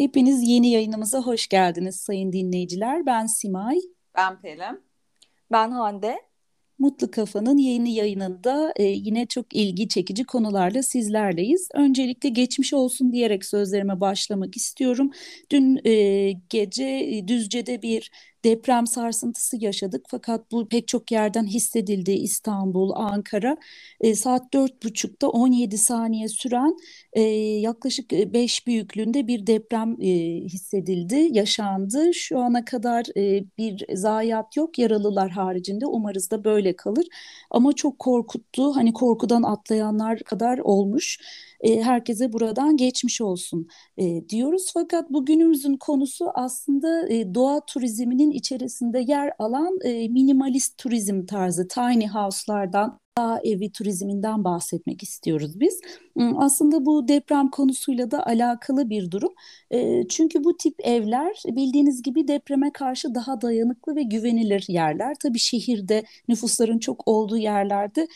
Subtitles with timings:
[0.00, 3.06] Hepiniz yeni yayınımıza hoş geldiniz sayın dinleyiciler.
[3.06, 3.78] Ben Simay.
[4.16, 4.82] Ben Pelin.
[5.52, 6.20] Ben Hande.
[6.78, 11.68] Mutlu Kafa'nın yeni yayınında e, yine çok ilgi çekici konularla sizlerleyiz.
[11.74, 15.10] Öncelikle geçmiş olsun diyerek sözlerime başlamak istiyorum.
[15.50, 18.10] Dün e, gece e, Düzce'de bir
[18.44, 23.56] deprem sarsıntısı yaşadık fakat bu pek çok yerden hissedildi İstanbul, Ankara.
[24.00, 26.76] E, saat dört buçukta 17 saniye süren
[27.12, 27.20] e,
[27.60, 30.08] yaklaşık 5 büyüklüğünde bir deprem e,
[30.44, 32.14] hissedildi, yaşandı.
[32.14, 37.06] Şu ana kadar e, bir zayiat yok yaralılar haricinde umarız da böyle kalır.
[37.50, 41.18] Ama çok korkuttu hani korkudan atlayanlar kadar olmuş
[41.60, 44.70] e, herkese buradan geçmiş olsun e, diyoruz.
[44.74, 52.06] Fakat bugünümüzün konusu aslında e, doğa turizminin içerisinde yer alan e, minimalist turizm tarzı tiny
[52.06, 55.80] house'lardan dağ evi turizminden bahsetmek istiyoruz biz.
[56.36, 59.32] Aslında bu deprem konusuyla da alakalı bir durum.
[60.08, 65.16] Çünkü bu tip evler bildiğiniz gibi depreme karşı daha dayanıklı ve güvenilir yerler.
[65.22, 68.08] Tabii şehirde nüfusların çok olduğu yerlerde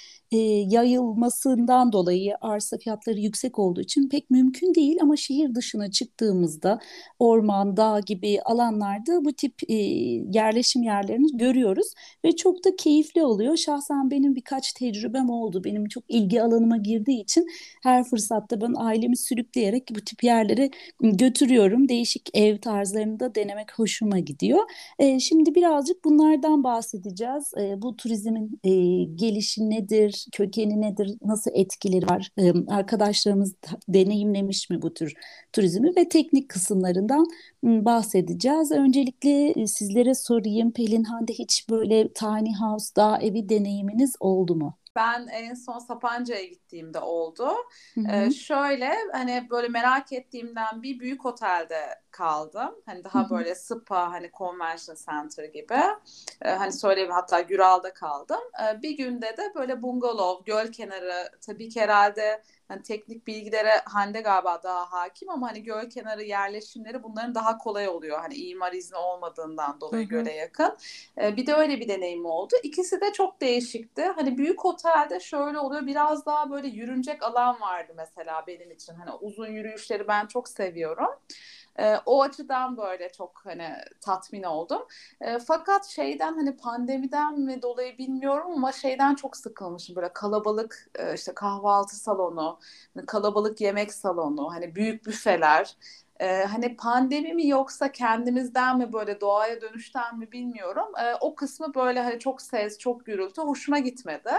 [0.70, 6.78] yayılmasından dolayı arsa fiyatları yüksek olduğu için pek mümkün değil ama şehir dışına çıktığımızda
[7.18, 9.55] orman, dağ gibi alanlarda bu tip
[10.34, 11.86] yerleşim yerlerini görüyoruz
[12.24, 13.56] ve çok da keyifli oluyor.
[13.56, 15.64] Şahsen benim birkaç tecrübem oldu.
[15.64, 17.46] Benim çok ilgi alanıma girdiği için
[17.83, 21.88] her fırsatta ben ailemi sürükleyerek bu tip yerlere götürüyorum.
[21.88, 24.60] Değişik ev tarzlarını da denemek hoşuma gidiyor.
[24.98, 27.52] E, şimdi birazcık bunlardan bahsedeceğiz.
[27.60, 28.70] E, bu turizmin e,
[29.04, 32.30] gelişi nedir, kökeni nedir, nasıl etkileri var?
[32.38, 33.54] E, arkadaşlarımız
[33.88, 35.14] deneyimlemiş mi bu tür
[35.52, 37.26] turizmi ve teknik kısımlarından
[37.62, 38.72] bahsedeceğiz.
[38.72, 40.72] Öncelikle sizlere sorayım.
[40.72, 44.78] Pelin Hande hiç böyle tiny house, dağ evi deneyiminiz oldu mu?
[44.96, 47.48] Ben en son Sapanca'ya gittiğimde oldu.
[47.94, 48.26] Hı hı.
[48.26, 52.74] Ee, şöyle hani böyle merak ettiğimden bir büyük otelde kaldım.
[52.86, 55.80] Hani daha böyle spa hani convention center gibi.
[56.42, 58.40] Ee, hani söyleyeyim hatta Güral'da kaldım.
[58.62, 64.20] Ee, bir günde de böyle bungalov, göl kenarı tabii ki herhalde hani teknik bilgilere Hande
[64.20, 68.18] galiba daha hakim ama hani göl kenarı yerleşimleri bunların daha kolay oluyor.
[68.18, 70.77] Hani imar izni olmadığından dolayı göle yakın.
[71.18, 72.55] Ee, bir de öyle bir deneyim oldu.
[72.62, 74.05] İkisi de çok değişikti.
[74.16, 78.94] Hani büyük otelde şöyle oluyor biraz daha böyle yürünecek alan vardı mesela benim için.
[78.94, 81.10] Hani uzun yürüyüşleri ben çok seviyorum.
[81.79, 83.68] E, o açıdan böyle çok hani
[84.01, 84.83] tatmin oldum.
[85.20, 89.96] E, fakat şeyden hani pandemiden mi dolayı bilmiyorum ama şeyden çok sıkılmışım.
[89.96, 92.58] Böyle kalabalık e, işte kahvaltı salonu,
[92.95, 95.77] hani kalabalık yemek salonu, hani büyük büfeler.
[96.20, 100.86] Ee, hani pandemi mi yoksa kendimizden mi böyle doğaya dönüşten mi bilmiyorum.
[101.02, 104.30] Ee, o kısmı böyle hani çok ses, çok gürültü hoşuma gitmedi.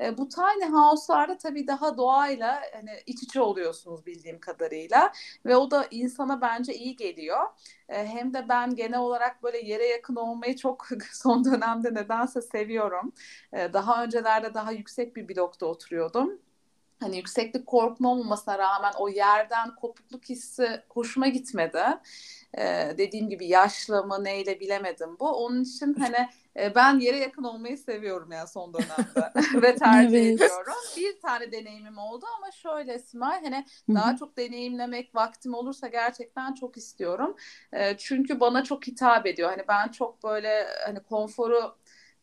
[0.00, 5.12] Ee, bu tiny house'larda tabii daha doğayla hani iç içe oluyorsunuz bildiğim kadarıyla
[5.46, 7.40] ve o da insana bence iyi geliyor.
[7.88, 13.12] Ee, hem de ben genel olarak böyle yere yakın olmayı çok son dönemde nedense seviyorum.
[13.52, 16.38] Ee, daha öncelerde daha yüksek bir blokta oturuyordum
[17.00, 21.82] hani yükseklik korkma olmamasına rağmen o yerden kopukluk hissi hoşuma gitmedi.
[22.58, 25.28] Ee, dediğim gibi yaşlı mı neyle bilemedim bu.
[25.28, 29.32] Onun için hani e, ben yere yakın olmayı seviyorum yani son dönemde
[29.62, 30.34] ve tercih evet.
[30.34, 30.74] ediyorum.
[30.96, 33.96] Bir tane deneyimim oldu ama şöyle Simay hani Hı-hı.
[33.96, 37.36] daha çok deneyimlemek vaktim olursa gerçekten çok istiyorum.
[37.72, 39.50] E, çünkü bana çok hitap ediyor.
[39.50, 41.76] Hani ben çok böyle hani konforu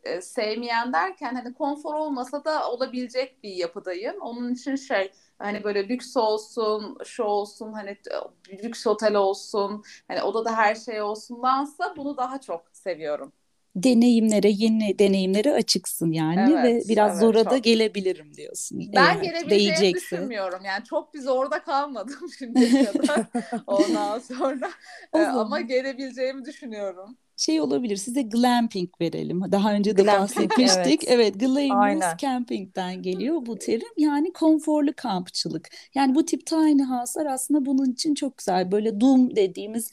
[0.03, 4.21] e, sevmeyen derken hani konfor olmasa da olabilecek bir yapıdayım.
[4.21, 7.97] Onun için şey hani böyle lüks olsun, şu olsun, hani
[8.63, 13.33] lüks otel olsun, hani odada her şey olsundansa bunu daha çok seviyorum
[13.75, 17.51] deneyimlere, yeni deneyimlere açıksın yani evet, ve biraz evet, zora çok.
[17.51, 18.79] da gelebilirim diyorsun.
[18.95, 20.15] Ben eğer gelebileceğimi değecekse.
[20.15, 20.65] düşünmüyorum.
[20.65, 23.25] Yani çok bir zorda kalmadım şimdiye kadar
[23.67, 24.71] ondan sonra.
[25.13, 29.41] ee, ama gelebileceğimi düşünüyorum şey olabilir size glamping verelim.
[29.51, 31.03] Daha önce de bahsetmiştik.
[31.07, 33.87] evet, evet glamorous camping'den geliyor bu terim.
[33.97, 35.69] Yani konforlu kampçılık.
[35.95, 38.71] Yani bu tip tiny house'lar aslında bunun için çok güzel.
[38.71, 39.91] Böyle doom dediğimiz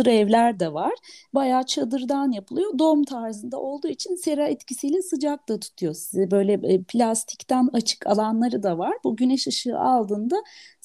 [0.00, 0.92] çadır evler de var.
[1.34, 2.78] Bayağı çadırdan yapılıyor.
[2.78, 6.30] Dom tarzında olduğu için sera etkisiyle sıcak da tutuyor sizi.
[6.30, 8.94] Böyle e, plastikten açık alanları da var.
[9.04, 10.36] Bu güneş ışığı aldığında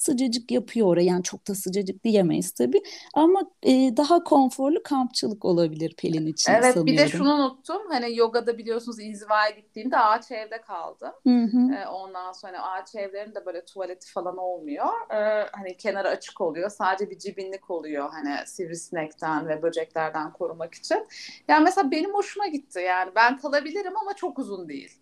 [0.06, 1.02] sıcacık yapıyor oraya.
[1.02, 2.82] Yani çok da sıcacık diyemeyiz tabii.
[3.14, 6.88] Ama e, daha konforlu kampçılık olabilir Pelin için evet, sanıyorum.
[6.88, 7.82] Evet bir de şunu unuttum.
[7.88, 11.12] Hani yogada biliyorsunuz inzivaya gittiğimde ağaç evde kaldım.
[11.26, 11.74] Hı hı.
[11.74, 14.86] E, ondan sonra ağaç evlerinde böyle tuvaleti falan olmuyor.
[15.10, 16.70] E, hani kenarı açık oluyor.
[16.70, 18.10] Sadece bir cibinlik oluyor.
[18.10, 21.06] Hani sivrisinekten ve böceklerden korumak için.
[21.48, 22.80] Yani mesela benim hoşuma gitti.
[22.80, 24.98] Yani ben kalabilirim ama çok uzun değil.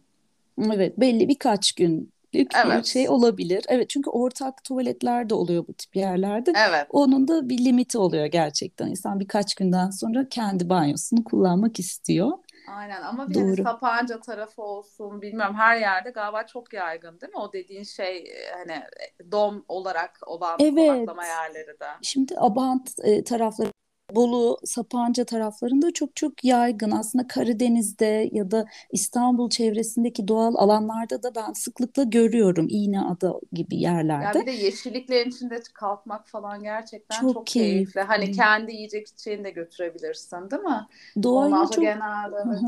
[0.75, 2.85] Evet belli birkaç gün günlük evet.
[2.85, 3.65] bir şey olabilir.
[3.69, 6.53] Evet çünkü ortak tuvaletler de oluyor bu tip yerlerde.
[6.69, 6.87] Evet.
[6.91, 8.87] Onun da bir limiti oluyor gerçekten.
[8.87, 12.33] İnsan birkaç günden sonra kendi banyosunu kullanmak istiyor.
[12.69, 17.39] Aynen ama bir hani Sapanca tarafı olsun bilmiyorum her yerde galiba çok yaygın değil mi?
[17.39, 20.75] O dediğin şey e, hani e, dom olarak olan evet.
[20.75, 21.87] konaklama yerleri de.
[22.03, 23.71] Şimdi Abant e, tarafları
[24.15, 26.91] Bolu, Sapanca taraflarında çok çok yaygın.
[26.91, 32.67] Aslında Karadeniz'de ya da İstanbul çevresindeki doğal alanlarda da ben sıklıkla görüyorum.
[32.71, 34.39] İğneada gibi yerlerde.
[34.39, 37.75] Ya bir de yeşilliklerin içinde kalkmak falan gerçekten çok, çok keyifli.
[37.75, 38.01] keyifli.
[38.01, 40.87] Hani kendi yiyecek içeceğini de götürebilirsin değil mi?
[41.23, 41.85] Doğaya çok...
[41.85, 42.61] genelde evet.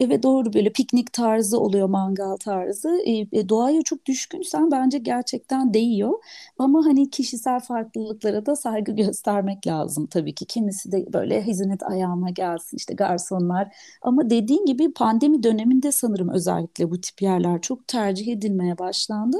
[0.00, 2.88] Evet doğru böyle piknik tarzı oluyor mangal tarzı.
[3.06, 6.12] E, doğaya çok düşkünsen bence gerçekten değiyor.
[6.58, 10.46] Ama hani kişisel farklılıklara da saygı göstermek lazım tabii ki.
[10.46, 13.76] Kimisi de böyle hizmet ayağıma gelsin işte garsonlar.
[14.02, 19.36] Ama dediğin gibi pandemi döneminde sanırım özellikle bu tip yerler çok tercih edilmeye başlandı.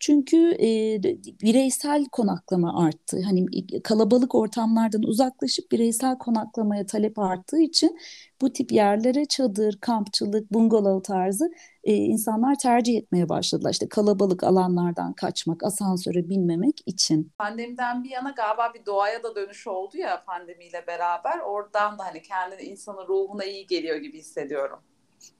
[0.00, 1.02] Çünkü e,
[1.42, 3.22] bireysel konaklama arttı.
[3.24, 3.46] Hani
[3.84, 7.98] kalabalık ortamlardan uzaklaşıp bireysel konaklamaya talep arttığı için
[8.40, 11.50] bu tip yerlere çadır, kampçılık, bungalov tarzı
[11.84, 13.70] e, insanlar tercih etmeye başladılar.
[13.70, 17.32] İşte kalabalık alanlardan kaçmak, asansöre binmemek için.
[17.38, 21.38] Pandemiden bir yana galiba bir doğaya da dönüş oldu ya pandemiyle beraber.
[21.38, 24.78] Oradan da hani kendine insanın ruhuna iyi geliyor gibi hissediyorum.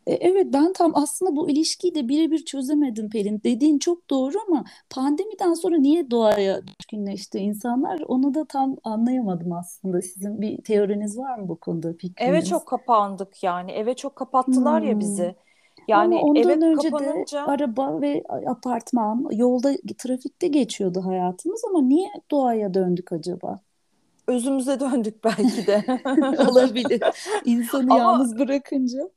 [0.07, 3.41] E, evet ben tam aslında bu ilişkiyi de birebir çözemedim Pelin.
[3.45, 10.03] Dediğin çok doğru ama pandemiden sonra niye doğaya düşkünleşti insanlar onu da tam anlayamadım aslında.
[10.03, 12.31] Sizin bir teoriniz var mı bu konuda fikriniz?
[12.31, 13.73] Eve çok kapandık yani.
[13.73, 14.89] Eve çok kapattılar hmm.
[14.89, 15.35] ya bizi.
[15.89, 17.39] Yani Ama ondan eve önce kapanınca...
[17.39, 23.61] de araba ve apartman, yolda, trafikte geçiyordu hayatımız ama niye doğaya döndük acaba?
[24.27, 25.85] Özümüze döndük belki de.
[26.51, 27.03] Olabilir.
[27.45, 27.99] İnsanı Ama...
[27.99, 29.11] yalnız bırakınca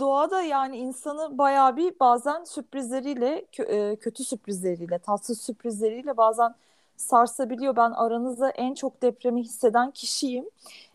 [0.00, 6.54] doğada yani insanı bayağı bir bazen sürprizleriyle e, kötü sürprizleriyle tatsız sürprizleriyle bazen
[6.96, 7.76] sarsabiliyor.
[7.76, 10.44] Ben aranızda en çok depremi hisseden kişiyim.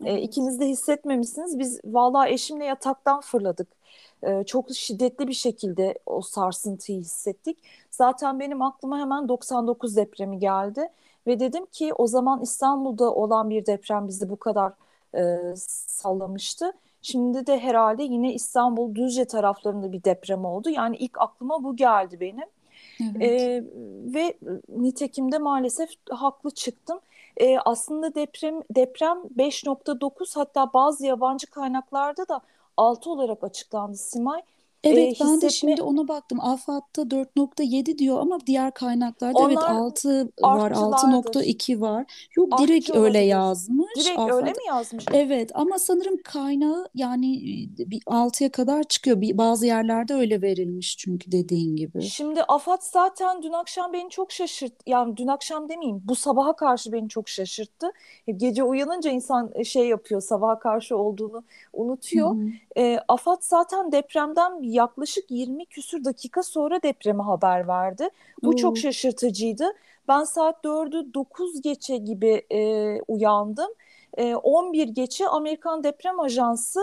[0.04, 0.18] E.
[0.20, 1.58] İkiniz de hissetmemişsiniz.
[1.58, 3.68] Biz vallahi eşimle yataktan fırladık.
[4.22, 7.58] E, çok şiddetli bir şekilde o sarsıntıyı hissettik.
[7.90, 10.88] Zaten benim aklıma hemen 99 depremi geldi
[11.26, 14.72] ve dedim ki o zaman İstanbul'da olan bir deprem bizi bu kadar
[15.14, 16.72] e, sallamıştı.
[17.02, 20.70] Şimdi de herhalde yine İstanbul Düzce taraflarında bir deprem oldu.
[20.70, 22.48] Yani ilk aklıma bu geldi benim.
[23.00, 23.22] Evet.
[23.22, 23.64] Ee,
[24.14, 24.34] ve
[24.68, 27.00] nitekim de maalesef haklı çıktım.
[27.36, 32.40] Ee, aslında deprem deprem 5.9 hatta bazı yabancı kaynaklarda da
[32.76, 34.42] 6 olarak açıklandı Simay.
[34.84, 35.40] Evet e, ben hissetme...
[35.42, 36.40] de şimdi ona baktım.
[36.40, 42.28] AFAD'da 4.7 diyor ama diğer kaynaklarda Onlar evet 6 var, 6.2 var.
[42.36, 43.96] Yok Artçı direkt öyle yazmış.
[43.96, 44.36] Direkt AFAD.
[44.36, 45.04] öyle mi yazmış?
[45.12, 47.40] Evet ama sanırım kaynağı yani
[47.78, 49.20] bir 6'ya kadar çıkıyor.
[49.20, 52.02] Bir, bazı yerlerde öyle verilmiş çünkü dediğin gibi.
[52.02, 54.84] Şimdi AFAD zaten dün akşam beni çok şaşırttı.
[54.86, 57.92] Yani dün akşam demeyeyim bu sabaha karşı beni çok şaşırttı.
[58.36, 62.34] Gece uyanınca insan şey yapıyor sabaha karşı olduğunu unutuyor.
[62.34, 62.50] Hı.
[62.76, 68.08] E, AFAD zaten depremden yaklaşık 20 küsür dakika sonra depremi haber verdi.
[68.42, 68.56] Bu hmm.
[68.56, 69.64] çok şaşırtıcıydı.
[70.08, 73.70] Ben saat 4'ü 9 geçe gibi e, uyandım.
[74.16, 76.80] E, 11 geçe Amerikan Deprem Ajansı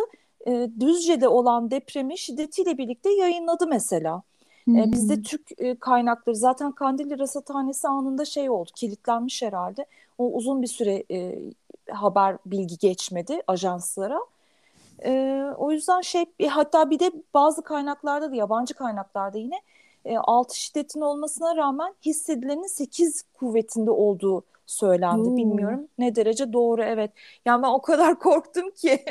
[0.48, 4.24] e, Düzce'de olan depremi şiddetiyle birlikte yayınladı mesela.
[4.68, 9.86] E, bizde Türk e, kaynakları zaten Kandilli Rasathanesi anında şey oldu kilitlenmiş herhalde.
[10.18, 11.40] O uzun bir süre e,
[11.90, 14.20] haber bilgi geçmedi ajanslara.
[15.06, 19.62] E, o yüzden şey hatta bir de bazı kaynaklarda da yabancı kaynaklarda yine
[20.06, 25.30] e, 6 şiddetin olmasına rağmen hissedilenin 8 kuvvetinde olduğu söylendi.
[25.30, 25.38] Hmm.
[25.38, 27.12] Bilmiyorum ne derece doğru evet.
[27.46, 29.06] Yani ben o kadar korktum ki.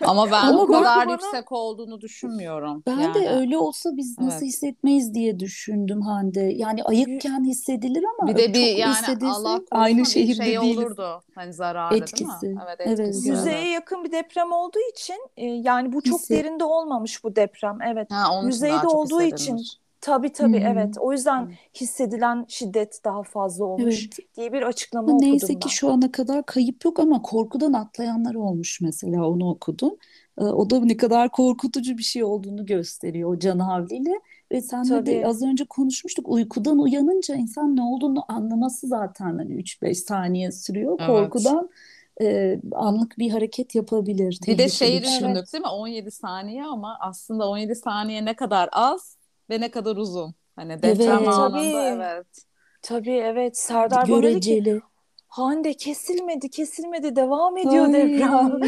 [0.00, 1.12] Ama ben o kadar bana...
[1.12, 2.82] yüksek olduğunu düşünmüyorum.
[2.86, 3.14] Ben yani.
[3.14, 4.48] de öyle olsa biz nasıl evet.
[4.48, 6.40] hissetmeyiz diye düşündüm Hande.
[6.40, 10.78] Yani ayıkken hissedilir ama bir de bir yani Allah aynı şehirde şey değiliz.
[10.78, 11.22] olurdu.
[11.34, 12.42] Hani zararlı etkisi.
[12.42, 12.62] değil mi?
[12.66, 13.02] Evet, etkisi.
[13.02, 16.38] Evet, Yüzeye yakın bir deprem olduğu için e, yani bu çok Hisset.
[16.38, 17.78] derinde olmamış bu deprem.
[17.82, 18.10] Evet.
[18.10, 19.60] Ha, Yüzeyde olduğu için
[20.00, 20.66] Tabii tabii hmm.
[20.66, 20.94] evet.
[21.00, 24.36] O yüzden hissedilen şiddet daha fazla olmuş evet.
[24.36, 28.34] diye bir açıklama Neyse okudum Neyse ki şu ana kadar kayıp yok ama korkudan atlayanlar
[28.34, 29.96] olmuş mesela onu okudum.
[30.38, 34.20] Ee, o da ne kadar korkutucu bir şey olduğunu gösteriyor o can havliyle.
[34.52, 39.94] Ve senle de az önce konuşmuştuk uykudan uyanınca insan ne olduğunu anlaması zaten hani 3-5
[39.94, 40.96] saniye sürüyor.
[41.00, 41.08] Evet.
[41.08, 41.70] Korkudan
[42.20, 44.38] e, anlık bir hareket yapabilir.
[44.46, 45.52] Bir de şeyi düşündük evet.
[45.52, 45.68] değil mi?
[45.68, 49.17] 17 saniye ama aslında 17 saniye ne kadar az
[49.50, 50.34] ve ne kadar uzun.
[50.56, 51.66] Hani deprem evet, anında tabii.
[51.66, 52.26] evet.
[52.82, 53.58] Tabii evet.
[53.58, 54.80] Serdar bana dedi ki
[55.28, 57.92] Hande kesilmedi kesilmedi devam ediyor Ay.
[57.92, 58.60] deprem.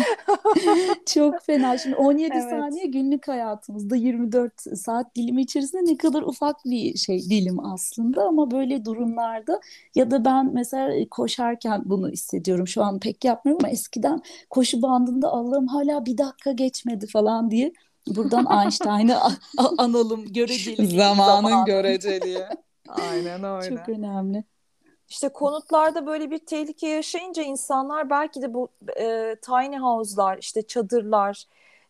[1.07, 1.79] Çok fena.
[1.79, 2.51] Şimdi 17 evet.
[2.51, 8.51] saniye günlük hayatımızda 24 saat dilimi içerisinde ne kadar ufak bir şey dilim aslında ama
[8.51, 9.61] böyle durumlarda
[9.95, 12.69] ya da ben mesela koşarken bunu hissediyorum.
[12.69, 14.21] Şu an pek yapmıyorum ama eskiden
[14.51, 17.73] koşu bandında Allah'ım hala bir dakika geçmedi falan diye
[18.17, 19.19] Buradan Einstein'ı
[19.79, 20.87] analım göreceli.
[20.87, 21.67] Zamanın zamanı.
[21.67, 22.45] göreceliği.
[22.89, 23.69] Aynen öyle.
[23.69, 24.45] Çok önemli.
[25.09, 28.69] İşte konutlarda böyle bir tehlike yaşayınca insanlar belki de bu
[29.01, 31.45] e, tiny house'lar, işte çadırlar,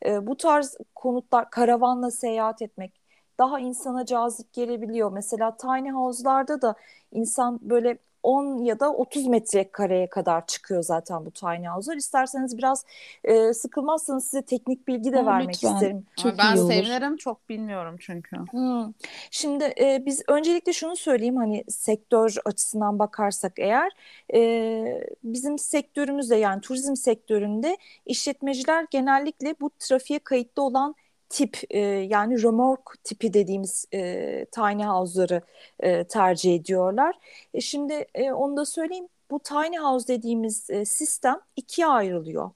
[0.07, 3.01] e, bu tarz konutlar, karavanla seyahat etmek
[3.41, 5.13] daha insana cazip gelebiliyor.
[5.13, 6.75] Mesela tiny house'larda da
[7.13, 11.97] insan böyle 10 ya da 30 metrekareye kadar çıkıyor zaten bu tiny house'lar.
[11.97, 12.85] İsterseniz biraz
[13.25, 15.75] e, sıkılmazsanız size teknik bilgi de ha, vermek lütfen.
[15.75, 16.07] isterim.
[16.17, 18.37] Çok ben sevinirim çok bilmiyorum çünkü.
[18.37, 18.93] Hmm.
[19.31, 23.93] Şimdi e, biz öncelikle şunu söyleyeyim hani sektör açısından bakarsak eğer
[24.35, 30.95] e, bizim sektörümüzde yani turizm sektöründe işletmeciler genellikle bu trafiğe kayıtlı olan
[31.31, 35.43] tip e, yani remork tipi dediğimiz e, tiny house'ları
[35.81, 37.15] e, tercih ediyorlar.
[37.55, 42.51] E, şimdi e, onu da söyleyeyim bu tiny house dediğimiz e, sistem ikiye ayrılıyor.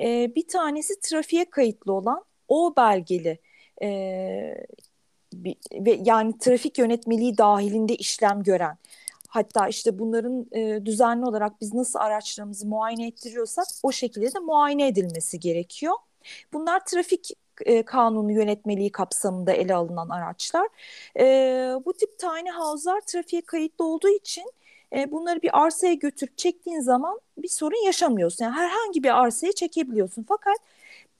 [0.00, 3.38] E, bir tanesi trafiğe kayıtlı olan o belgeli
[3.82, 3.88] e,
[5.74, 8.76] ve yani trafik yönetmeliği dahilinde işlem gören
[9.30, 14.86] Hatta işte bunların e, düzenli olarak biz nasıl araçlarımızı muayene ettiriyorsak o şekilde de muayene
[14.86, 15.94] edilmesi gerekiyor.
[16.52, 17.30] Bunlar trafik
[17.66, 20.68] e, kanunu yönetmeliği kapsamında ele alınan araçlar.
[21.18, 21.24] E,
[21.84, 24.52] bu tip tiny house'lar trafiğe kayıtlı olduğu için
[24.96, 28.44] e, bunları bir arsaya götürüp çektiğin zaman bir sorun yaşamıyorsun.
[28.44, 30.24] Yani herhangi bir arsaya çekebiliyorsun.
[30.28, 30.56] Fakat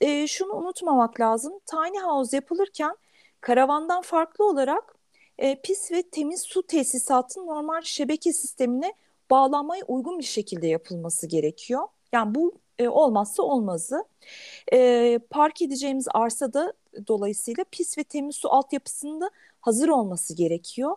[0.01, 1.53] e, şunu unutmamak lazım.
[1.67, 2.97] Tiny house yapılırken
[3.41, 4.95] karavandan farklı olarak
[5.39, 8.95] e, pis ve temiz su tesisatının normal şebeke sistemine
[9.31, 11.89] bağlanmaya uygun bir şekilde yapılması gerekiyor.
[12.12, 14.05] Yani bu e, olmazsa olmazı.
[14.73, 16.73] E, park edeceğimiz arsada
[17.09, 20.97] dolayısıyla pis ve temiz su altyapısında hazır olması gerekiyor.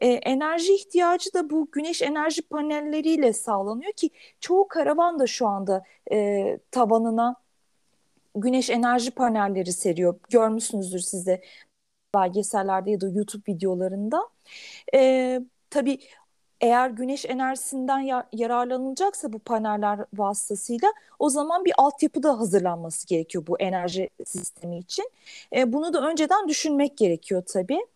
[0.00, 5.84] E, enerji ihtiyacı da bu güneş enerji panelleriyle sağlanıyor ki çoğu karavan da şu anda
[6.12, 7.36] e, tavanına
[8.34, 10.20] güneş enerji panelleri seriyor.
[10.30, 11.42] Görmüşsünüzdür siz de
[12.14, 14.28] belgesellerde ya da YouTube videolarında.
[14.94, 15.40] E,
[15.70, 15.98] tabii
[16.64, 23.46] eğer güneş enerjisinden ya- yararlanılacaksa bu paneller vasıtasıyla o zaman bir altyapı da hazırlanması gerekiyor
[23.46, 25.10] bu enerji sistemi için.
[25.56, 27.86] E, bunu da önceden düşünmek gerekiyor tabii.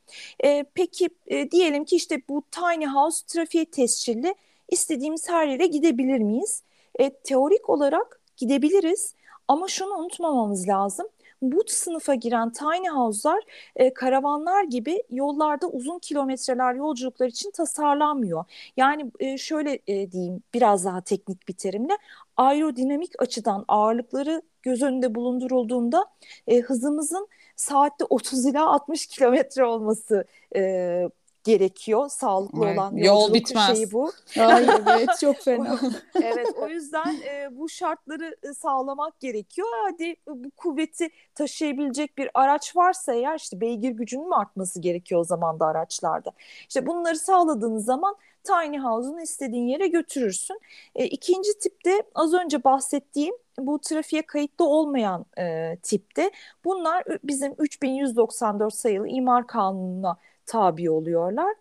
[0.44, 4.34] E, peki e, diyelim ki işte bu tiny house trafiğe tescilli
[4.68, 6.62] istediğimiz her yere gidebilir miyiz?
[6.98, 9.14] E, teorik olarak gidebiliriz
[9.48, 11.06] ama şunu unutmamamız lazım
[11.42, 13.42] bu sınıfa giren tiny house'lar
[13.76, 18.44] e, karavanlar gibi yollarda uzun kilometreler yolculuklar için tasarlanmıyor.
[18.76, 21.98] Yani e, şöyle e, diyeyim biraz daha teknik bir terimle
[22.36, 26.06] aerodinamik açıdan ağırlıkları göz önünde bulundurulduğunda
[26.46, 30.24] e, hızımızın saatte 30 ila 60 kilometre olması
[30.56, 31.10] e,
[31.44, 32.08] gerekiyor.
[32.08, 33.76] Sağlıklı evet, olan yol bitmez.
[33.76, 34.12] şeyi bu.
[34.40, 35.78] Ay evet çok fena.
[36.22, 39.68] evet o yüzden e, bu şartları e, sağlamak gerekiyor.
[39.84, 45.20] Hadi e, bu kuvveti taşıyabilecek bir araç varsa eğer işte beygir gücünün mü artması gerekiyor
[45.20, 46.32] o zaman da araçlarda.
[46.68, 50.60] İşte bunları sağladığınız zaman tiny house'unu istediğin yere götürürsün.
[50.94, 56.30] E, ikinci tipte az önce bahsettiğim bu trafiğe kayıtlı olmayan e, tipte
[56.64, 60.16] bunlar bizim 3194 sayılı imar kanununa
[60.48, 61.54] tabi oluyorlar.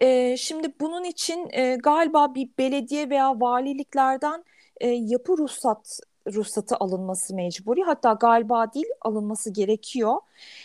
[0.00, 4.44] E, şimdi bunun için e, galiba bir belediye veya valiliklerden
[4.80, 6.00] e, yapı ruhsat
[6.34, 7.82] ruhsatı alınması mecburi.
[7.82, 10.16] Hatta galiba değil alınması gerekiyor.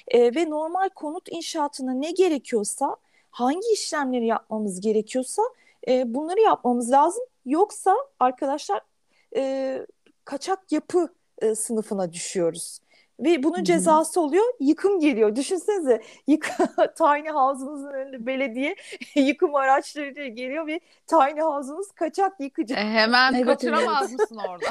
[0.07, 2.95] E, ve normal konut inşaatına ne gerekiyorsa,
[3.31, 5.41] hangi işlemleri yapmamız gerekiyorsa
[5.87, 7.23] e, bunları yapmamız lazım.
[7.45, 8.81] Yoksa arkadaşlar
[9.35, 9.85] e,
[10.25, 12.79] kaçak yapı e, sınıfına düşüyoruz.
[13.19, 14.43] Ve bunun cezası oluyor.
[14.59, 15.35] Yıkım geliyor.
[15.35, 16.51] Düşünsenize yık
[16.97, 18.75] tiny house'unuzun önünde belediye
[19.15, 22.73] yıkım araçları geliyor ve tiny house'unuz kaçak yıkıcı.
[22.73, 24.19] E, hemen evet, kaçıramaz evet.
[24.19, 24.65] mısın orada?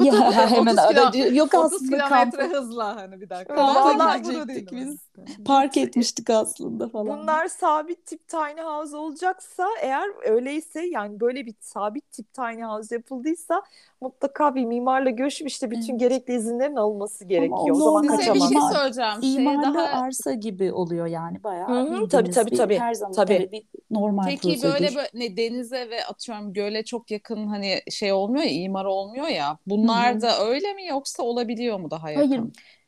[0.04, 2.54] ya hemen aracı yok 30 aslında kilometre kamp...
[2.54, 3.56] hızla hani bir dakika.
[3.56, 4.98] Vallahi gidecektik biz.
[5.44, 7.18] Park etmiştik aslında falan.
[7.18, 12.94] Bunlar sabit tip tiny house olacaksa eğer öyleyse yani böyle bir sabit tip tiny house
[12.94, 13.62] yapıldıysa
[14.04, 16.00] mutlaka bir mimarla görüşüp işte bütün evet.
[16.00, 17.70] gerekli izinlerin alınması gerekiyor.
[17.70, 18.50] Ama o zaman kaçamaz.
[18.50, 19.12] Bir şey söyleyeceğim.
[19.22, 20.02] İmarlı şey daha...
[20.02, 21.68] arsa gibi oluyor yani bayağı.
[21.68, 22.78] Hı-hı, tabii tabii bir, tabii.
[22.78, 23.48] Her zaman tabii.
[23.52, 24.74] bir normal Peki prosedür.
[24.74, 29.28] böyle, böyle ne, denize ve atıyorum göle çok yakın hani şey olmuyor ya imar olmuyor
[29.28, 29.58] ya.
[29.66, 30.20] Bunlar Hı-hı.
[30.20, 32.28] da öyle mi yoksa olabiliyor mu daha yakın?
[32.28, 32.42] Hayır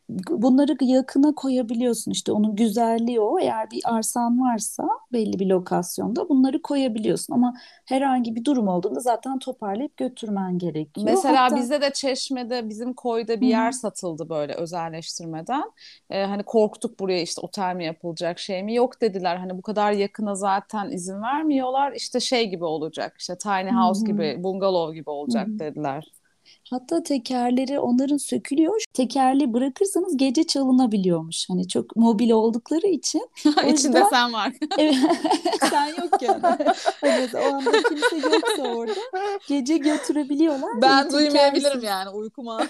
[0.09, 6.63] bunları yakına koyabiliyorsun işte onun güzelliği o eğer bir arsan varsa belli bir lokasyonda bunları
[6.63, 11.07] koyabiliyorsun ama herhangi bir durum olduğunda zaten toparlayıp götürmen gerekiyor.
[11.07, 13.77] Mesela Hatta bizde de Çeşme'de bizim koyda bir yer hı.
[13.77, 15.73] satıldı böyle özelleştirmeden.
[16.11, 19.37] Ee, hani korktuk buraya işte otel mi yapılacak şey mi yok dediler.
[19.37, 21.93] Hani bu kadar yakına zaten izin vermiyorlar.
[21.93, 24.05] İşte şey gibi olacak işte tiny house hı.
[24.05, 25.59] gibi bungalov gibi olacak hı.
[25.59, 26.13] dediler.
[26.71, 28.85] Hatta tekerleri onların sökülüyor.
[28.93, 31.49] Tekerli bırakırsanız gece çalınabiliyormuş.
[31.51, 33.29] Hani çok mobil oldukları için.
[33.47, 34.53] O İçinde yüzden sen var.
[34.79, 34.95] evet,
[35.71, 36.41] sen yokken.
[37.01, 39.01] Hani o anda kimse yoksa orada
[39.49, 40.83] gece götürebiliyorlar.
[40.83, 41.83] Ben duymayabilirim tekersiz.
[41.83, 42.61] yani uykuma.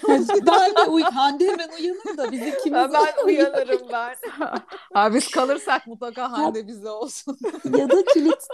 [0.47, 4.15] Ben de uy Hande hemen uyanır da biz ikimiz Ben uyanırım ben.
[4.93, 7.37] Ha, biz kalırsak mutlaka Ha- Hande bizde olsun.
[7.77, 8.47] ya da kilit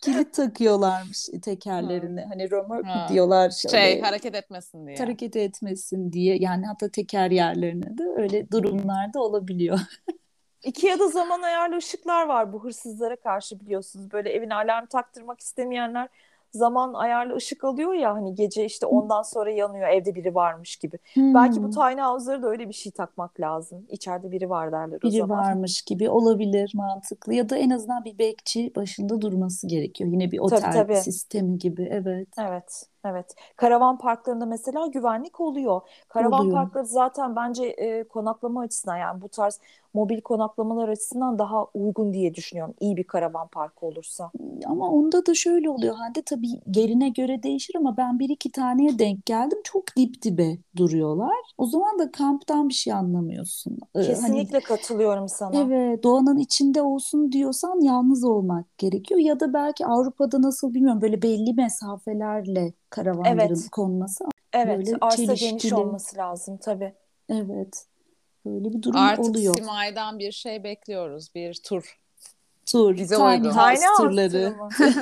[0.00, 2.24] kilit takıyorlarmış tekerlerine.
[2.28, 3.06] Hani römork Ha.
[3.08, 4.96] diyorlar Şey şöyle hareket etmesin diye.
[4.98, 6.36] hareket etmesin diye.
[6.40, 9.78] Yani hatta teker yerlerine de öyle durumlarda olabiliyor.
[10.62, 14.12] Ikea'da zaman ayarlı ışıklar var bu hırsızlara karşı biliyorsunuz.
[14.12, 16.08] Böyle evine alarm taktırmak istemeyenler
[16.52, 20.98] zaman ayarlı ışık alıyor ya hani gece işte ondan sonra yanıyor evde biri varmış gibi.
[21.34, 21.70] Belki bu Hmm.
[21.70, 23.86] tiny house'lara da öyle bir şey takmak lazım.
[23.88, 25.46] İçeride biri var derler o biri zaman.
[25.46, 30.10] varmış gibi olabilir mantıklı ya da en azından bir bekçi başında durması gerekiyor.
[30.10, 31.06] Yine bir Tabii otel tabii.
[31.12, 33.34] sistemi gibi evet Evet, evet.
[33.56, 35.80] Karavan parklarında mesela güvenlik oluyor.
[36.08, 36.52] Karavan oluyor.
[36.54, 39.60] parkları zaten bence e, konaklama açısından yani bu tarz
[39.94, 42.74] mobil konaklamalar açısından daha uygun diye düşünüyorum.
[42.80, 44.30] İyi bir karavan parkı olursa.
[44.66, 48.98] Ama onda da şöyle oluyor Hande tabii yerine göre değişir ama ben bir iki taneye
[48.98, 51.36] denk geldim çok dip dibe duruyorlar.
[51.58, 53.78] O zaman da kamptan bir şey anlamıyorsun.
[53.94, 55.56] Ee, hani Kesinlikle katılıyorum sana.
[55.60, 59.20] Evet, doğanın içinde olsun diyorsan yalnız olmak gerekiyor.
[59.20, 64.78] Ya da belki Avrupa'da nasıl bilmiyorum böyle belli mesafelerle karavanların Evet, konması evet.
[64.78, 66.94] böyle Arsa geniş olması lazım tabii.
[67.28, 67.86] Evet,
[68.46, 69.54] böyle bir durum Artık oluyor.
[69.54, 71.34] Simay'dan bir şey bekliyoruz.
[71.34, 71.99] Bir tur.
[72.72, 73.42] Tur, Bize tiny.
[73.42, 74.54] Tiny house turları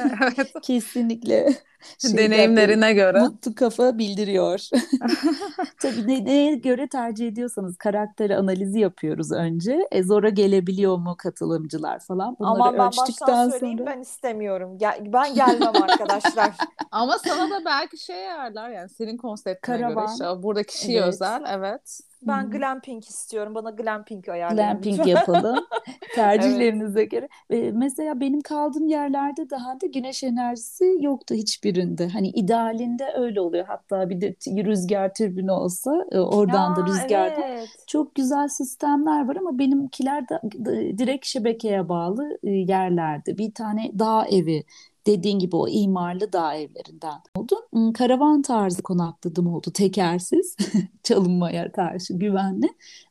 [0.63, 1.55] kesinlikle
[1.99, 3.21] şeyden Deneyimlerine göre.
[3.21, 4.61] mutlu kafa bildiriyor.
[5.81, 9.89] Tabii ne, neye göre tercih ediyorsanız karakter analizi yapıyoruz önce.
[9.91, 12.37] E, zora gelebiliyor mu katılımcılar falan.
[12.39, 14.79] Bunları Aman ben baştan ölçtükten söyleyeyim sonra ben istemiyorum.
[14.79, 16.55] Gel, ben gelmem arkadaşlar.
[16.91, 21.09] Ama sana da belki şey ayarlar yani senin konseptine göre karavan işte burada kişiye evet.
[21.09, 22.01] özel evet.
[22.23, 22.51] Ben hı.
[22.51, 23.55] glamping istiyorum.
[23.55, 25.07] Bana glamping ayarlayın Glamping lütfen.
[25.07, 26.13] yapalım Evet.
[26.15, 27.29] tercihlerinize göre.
[27.51, 32.09] Ve mesela benim kaldığım yerlerde daha da güneş enerjisi yoktu hiçbirinde.
[32.09, 33.65] Hani idealinde öyle oluyor.
[33.67, 37.69] Hatta bir de rüzgar türbünü olsa e, oradan da Ya rüzgardan evet.
[37.87, 43.39] çok güzel sistemler var ama benimkiler de de- direkt şebekeye bağlı e, yerlerde.
[43.39, 44.65] Bir tane dağ evi
[45.09, 47.55] dediğin gibi o imarlı dağ evlerinden oldu.
[47.73, 50.57] Hmm, Karavan tarzı konakladım oldu tekersiz
[51.03, 52.69] çalınmaya karşı güvenli.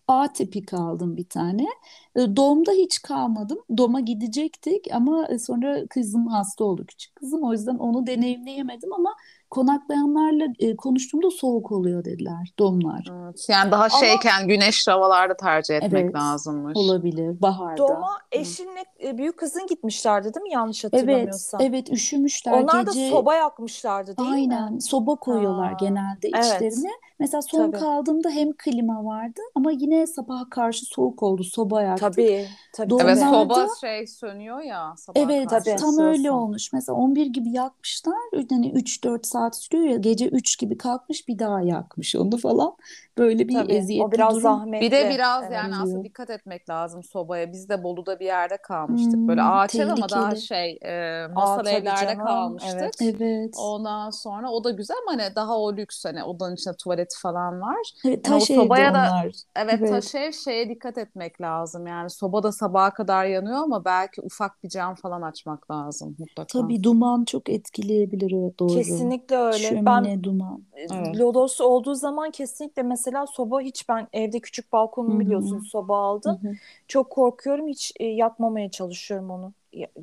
[0.07, 1.67] A tipi kaldım bir tane.
[2.15, 3.59] E, Dom'da hiç kalmadım.
[3.77, 7.43] Dom'a gidecektik ama e, sonra kızım hasta oldu küçük kızım.
[7.43, 9.15] O yüzden onu deneyimleyemedim ama
[9.49, 13.05] konaklayanlarla e, konuştuğumda soğuk oluyor dediler domlar.
[13.11, 13.45] Evet.
[13.49, 16.77] Yani daha Ama şeyken güneş havalarda tercih etmek Evet, lazımmış.
[16.77, 17.77] olabilir baharda.
[17.77, 18.39] Doğuma Hı.
[18.39, 20.51] eşinle e, büyük kızın gitmişlerdi değil mi?
[20.53, 21.61] Yanlış Evet, hatırlamıyorsam.
[21.61, 23.09] evet üşümüşler Onlar da gece.
[23.09, 24.35] soba yakmışlardı değil mi?
[24.35, 26.45] Aynen soba koyuyorlar Ha, genelde evet.
[26.45, 26.91] içlerine.
[27.19, 27.79] Mesela son Tabii.
[27.79, 31.43] kaldığımda hem klima vardı ama yine sabaha karşı soğuk oldu.
[31.43, 32.13] Soba yaktık.
[32.13, 32.47] Tabii.
[32.73, 33.29] Tabii Evet tabii.
[33.29, 35.75] soba şey sönüyor ya sabaha evet karşı Tabii.
[35.79, 36.39] tam öyle ısıyorsun.
[36.41, 36.73] olmuş.
[36.73, 38.15] Mesela 11 gibi yakmışlar.
[38.49, 42.75] Hani 3-4 saat sürüyor ya gece 3 gibi kalkmış bir daha yakmış onu falan.
[43.17, 43.73] Böyle bir Tabii.
[43.73, 45.09] O eziyetli biraz durum Bir de zahmetli.
[45.15, 45.53] biraz Evet.
[45.53, 47.51] yani aslında dikkat etmek lazım sobaya.
[47.51, 49.27] Biz de Bolu'da bir yerde kalmıştık.
[49.27, 52.25] Böyle Hmm, ağaç ev ama daha şey e, masal evlerde canım.
[52.25, 52.81] kalmıştık.
[52.81, 52.95] Evet.
[53.01, 53.53] Evet.
[53.57, 57.61] Ondan sonra o da güzel ama hani daha o lüks hani odanın içinde tuvaleti falan
[57.61, 57.93] var.
[58.05, 59.35] Evet Yani o taş evde sobaya da onlar.
[59.55, 59.89] evet Evet.
[59.89, 61.87] taş ev şeye dikkat etmek lazım.
[61.87, 66.47] Yani soba da sabaha kadar yanıyor ama belki ufak bir cam falan açmak lazım mutlaka.
[66.59, 68.73] Tabii duman çok etkileyebilir evet doğru.
[68.73, 69.85] Kesinlikle öyle.
[69.85, 70.63] Ben Şömine duman.
[70.73, 71.15] Evet.
[71.19, 76.39] lodos olduğu zaman kesinlikle mesela soba hiç ben evde küçük balkonumu biliyorsun soba aldım.
[76.41, 76.57] hı.
[76.87, 79.53] Çok korkuyorum hiç e, yakmamaya çalışıyorum onu.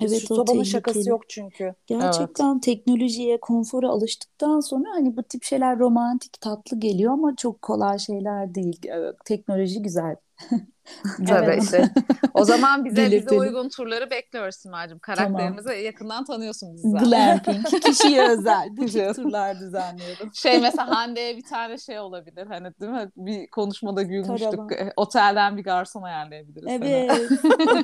[0.01, 1.11] Evet Şu o sobanın şakası tehlikeli.
[1.11, 1.75] yok çünkü.
[2.01, 2.39] Evet.
[2.39, 7.99] Gerçekten teknolojiye, konfora alıştıktan sonra hani bu tip şeyler romantik, tatlı geliyor ama çok kolay
[7.99, 8.81] şeyler değil.
[8.87, 10.17] Evet, teknoloji güzel.
[11.29, 11.63] Tabii Evet.
[11.63, 11.91] işte.
[12.35, 13.41] O zaman bize bize Belirtelim.
[13.41, 14.99] uygun turları bekliyoruz Simacığım.
[14.99, 17.09] Karakterimizi yakından tanıyorsun bizi zaten.
[17.09, 18.69] Glamping, kişiye özel.
[18.77, 20.31] Bu tip turlar düzenliyorum.
[20.35, 23.11] Şey mesela Hande'ye bir tane şey olabilir hani değil mi?
[23.17, 24.51] Bir konuşmada gülmüştük.
[24.51, 24.71] Karavan.
[24.71, 26.67] E, Otelden bir garson ayarlayabiliriz.
[26.69, 27.29] Evet.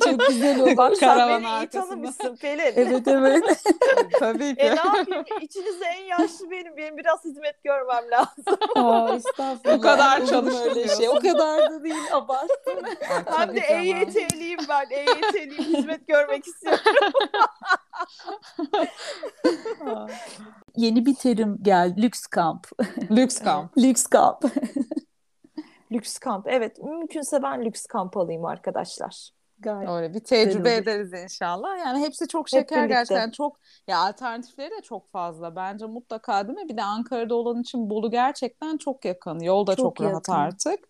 [0.04, 0.76] çok güzel olur.
[0.76, 2.72] Bak sen Karavan beni iyi tanımışsın Pelin.
[2.76, 3.62] Evet evet.
[4.18, 4.60] Tabii ki.
[4.62, 5.24] E ne yapayım?
[5.40, 6.76] İçinizde en yaşlı benim.
[6.76, 8.58] Benim biraz hizmet görmem lazım.
[8.76, 9.78] Aa, estağfurullah.
[9.78, 10.20] O kadar
[10.70, 11.08] öyle şey.
[11.08, 11.94] O kadar da değil.
[12.12, 12.89] Abarttın.
[13.26, 13.60] Hem de.
[13.60, 14.86] EYT'liyim ben.
[14.90, 15.64] EYT'liyim.
[15.76, 17.12] Hizmet görmek istiyorum.
[20.76, 22.02] Yeni bir terim geldi.
[22.02, 22.66] Lüks kamp.
[23.10, 23.78] Lüks kamp.
[23.78, 24.44] Lüks kamp.
[25.92, 26.46] Lüks kamp.
[26.48, 26.82] Evet.
[26.82, 29.30] Mümkünse ben lüks kamp alayım arkadaşlar.
[29.62, 29.90] Gayet.
[29.90, 31.78] Öyle bir tecrübe Güzel ederiz inşallah.
[31.78, 33.14] Yani hepsi çok Hep şeker birlikte.
[33.14, 33.30] gerçekten.
[33.30, 33.56] Çok
[33.88, 35.56] ya alternatifleri de çok fazla.
[35.56, 36.68] Bence mutlaka değil mi?
[36.68, 39.40] Bir de Ankara'da olan için Bolu gerçekten çok yakın.
[39.40, 40.32] Yol da çok, Çok rahat yakın.
[40.32, 40.80] artık.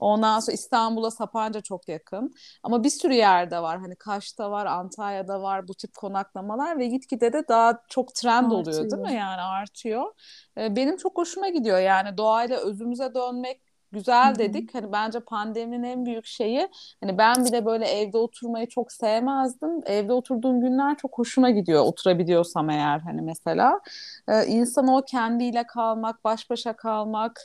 [0.00, 2.34] Ondan sonra İstanbul'a Sapanca çok yakın.
[2.62, 3.78] Ama bir sürü yerde var.
[3.80, 8.90] Hani Kaş'ta var, Antalya'da var bu tip konaklamalar ve gitgide de daha çok trend oluyor
[8.90, 9.02] değil Artıyor.
[9.02, 9.12] mi?
[9.14, 10.12] Yani artıyor.
[10.58, 11.78] Ee, Benim çok hoşuma gidiyor.
[11.78, 14.74] Yani doğayla özümüze dönmek güzel dedik.
[14.74, 16.68] Hani bence pandeminin en büyük şeyi
[17.00, 19.80] Hani ben bile böyle evde oturmayı çok sevmezdim.
[19.86, 21.82] Evde oturduğum günler çok hoşuma gidiyor.
[21.84, 23.80] Oturabiliyorsam eğer hani mesela.
[24.28, 27.40] Ee, insan o kendiyle kalmak, baş başa kalmak.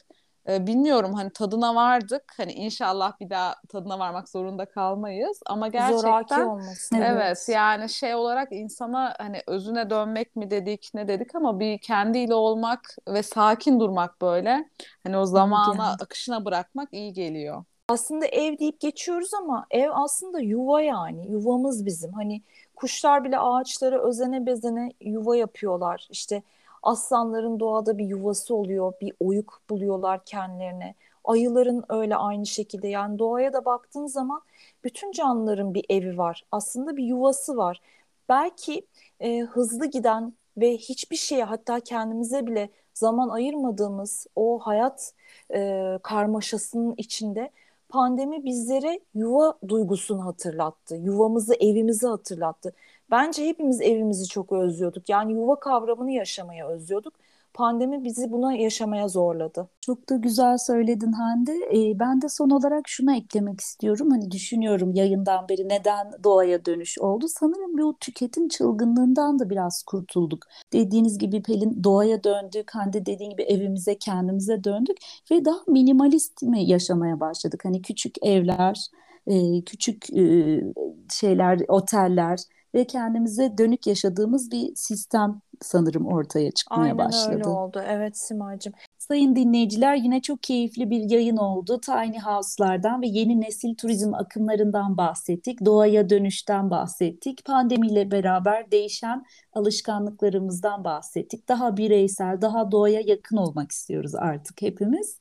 [0.49, 2.33] E, bilmiyorum hani tadına vardık.
[2.37, 5.39] Hani inşallah bir daha tadına varmak zorunda kalmayız.
[5.45, 6.95] Ama Zoraki gerçekten olmasın.
[6.95, 7.07] Evet.
[7.11, 12.33] Evet yani şey olarak insana hani özüne dönmek mi dedik ne dedik ama bir kendiyle
[12.35, 14.69] olmak ve sakin durmak böyle
[15.03, 17.63] hani o zamana akışına bırakmak iyi geliyor.
[17.89, 21.31] Aslında ev deyip geçiyoruz ama ev aslında yuva yani.
[21.31, 22.13] Yuvamız bizim.
[22.13, 22.41] Hani
[22.75, 26.07] kuşlar bile ağaçlara özene bezene yuva yapıyorlar.
[26.11, 26.43] İşte
[26.87, 28.93] aslanların doğada bir yuvası oluyor.
[29.01, 30.95] Bir oyuk buluyorlar kendilerine.
[31.23, 32.87] Ayıların öyle aynı şekilde.
[32.87, 34.41] Yani doğaya da baktığın zaman
[34.83, 36.43] bütün canlıların bir evi var.
[36.51, 37.81] Aslında bir yuvası var.
[38.29, 38.87] Belki
[39.19, 45.13] e, hızlı giden ve hiçbir şeye hatta kendimize bile zaman ayırmadığımız o hayat
[45.53, 47.51] e, karmaşasının içinde
[47.89, 50.95] pandemi bizlere yuva duygusunu hatırlattı.
[50.95, 52.73] Yuvamızı, evimizi hatırlattı.
[53.11, 55.09] Bence hepimiz evimizi çok özlüyorduk.
[55.09, 57.13] Yani yuva kavramını yaşamaya özlüyorduk.
[57.53, 59.69] Pandemi bizi buna yaşamaya zorladı.
[59.81, 61.51] Çok da güzel söyledin Hande.
[61.73, 64.11] Ee, ben de son olarak şunu eklemek istiyorum.
[64.11, 67.27] Hani düşünüyorum yayından beri neden doğaya dönüş oldu.
[67.27, 70.45] Sanırım bu tüketim çılgınlığından da biraz kurtulduk.
[70.73, 72.75] Dediğiniz gibi Pelin doğaya döndük.
[72.75, 74.97] Hande dediğin gibi evimize kendimize döndük
[75.31, 77.65] ve daha minimalist mi yaşamaya başladık?
[77.65, 78.87] Hani küçük evler,
[79.27, 80.63] e, küçük e,
[81.11, 82.39] şeyler, oteller
[82.75, 87.35] ve kendimize dönük yaşadığımız bir sistem sanırım ortaya çıkmaya Aynen başladı.
[87.35, 87.83] öyle oldu.
[87.87, 88.73] Evet Simacığım.
[88.97, 91.81] Sayın dinleyiciler yine çok keyifli bir yayın oldu.
[91.81, 95.65] Tiny House'lardan ve yeni nesil turizm akımlarından bahsettik.
[95.65, 97.45] Doğaya dönüşten bahsettik.
[97.45, 101.47] Pandemiyle beraber değişen alışkanlıklarımızdan bahsettik.
[101.47, 105.19] Daha bireysel, daha doğaya yakın olmak istiyoruz artık hepimiz.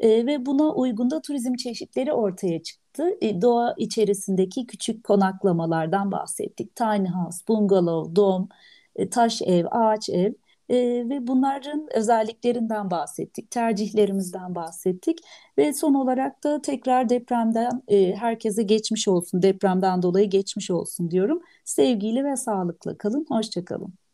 [0.00, 2.87] Ee, ve buna uygun da turizm çeşitleri ortaya çıktı.
[3.20, 6.76] Ee, doğa içerisindeki küçük konaklamalardan bahsettik.
[6.76, 8.48] Tiny House, bungalow, dom,
[8.96, 10.32] e, taş ev, ağaç ev.
[10.70, 10.76] Ee,
[11.08, 15.18] ve bunların özelliklerinden bahsettik, tercihlerimizden bahsettik
[15.58, 21.42] ve son olarak da tekrar depremden e, herkese geçmiş olsun, depremden dolayı geçmiş olsun diyorum.
[21.64, 23.94] Sevgiyle ve sağlıkla kalın, hoşça kalın.
[23.94, 24.07] Ee,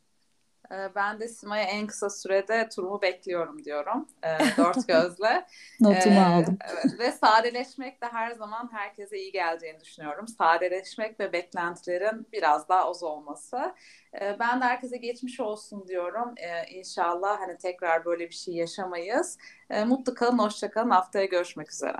[0.71, 4.09] Ben de Sima'ya en kısa sürede turumu bekliyorum diyorum.
[4.25, 5.47] Ee, dört gözle.
[5.81, 6.59] Notumu Ee, aldım.
[6.99, 10.29] Ve sadeleşmek de her zaman herkese iyi geleceğini düşünüyorum.
[10.29, 13.75] Sadeleşmek ve beklentilerin biraz daha az olması.
[14.21, 16.35] Ee, ben de herkese geçmiş olsun diyorum.
[16.37, 19.39] Ee, İnşallah hani tekrar böyle bir şey yaşamayız.
[19.71, 20.91] Ee, mutlu kalın, hoşça kalın.
[20.91, 21.97] Haftaya görüşmek üzere.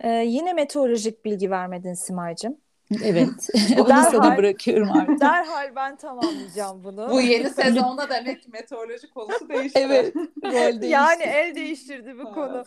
[0.00, 2.63] Ee, yine meteorolojik bilgi vermedin Simay'cığım.
[3.04, 5.20] Evet, onu Derhal- sana bırakıyorum artık.
[5.20, 7.10] Derhal ben tamamlayacağım bunu.
[7.10, 9.78] Bu yeni sezonda demek ki meteoroloji konusu değişti.
[9.78, 10.86] Evet, değişti.
[10.86, 12.64] Yani el değiştirdi bu konu.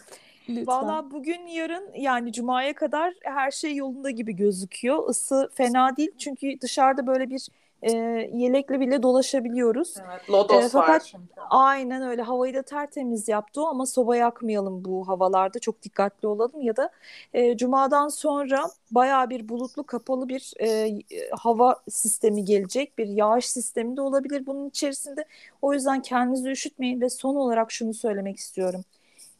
[0.49, 0.67] Lütfen.
[0.67, 5.09] Valla bugün yarın yani cumaya kadar her şey yolunda gibi gözüküyor.
[5.09, 7.47] Isı fena değil çünkü dışarıda böyle bir
[7.81, 7.91] e,
[8.33, 9.93] yelekle bile dolaşabiliyoruz.
[10.09, 11.27] Evet, lodos Ee, fakat- var çünkü.
[11.49, 16.75] Aynen öyle havayı da tertemiz yaptı ama soba yakmayalım bu havalarda çok dikkatli olalım ya
[16.75, 16.89] da
[17.33, 20.99] e, cumadan sonra bayağı bir bulutlu kapalı bir e,
[21.31, 25.25] hava sistemi gelecek bir yağış sistemi de olabilir bunun içerisinde
[25.61, 28.81] o yüzden kendinizi üşütmeyin ve son olarak şunu söylemek istiyorum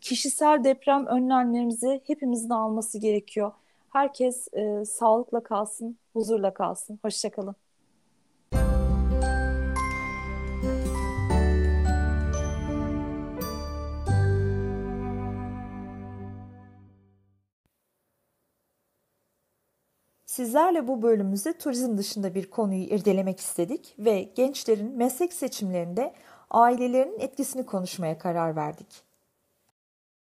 [0.02, 3.52] kişisel deprem önlemlerimizi hepimizin alması gerekiyor
[3.89, 7.56] herkes e, sağlıkla kalsın huzurla kalsın hoşçakalın.
[20.38, 26.13] Sizlerle bu bölümümüzde turizm dışında bir konuyu irdelemek istedik ve gençlerin meslek seçimlerinde
[26.50, 29.07] ailelerin etkisini konuşmaya karar verdik.